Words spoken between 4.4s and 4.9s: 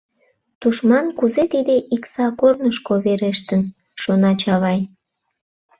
Чавай.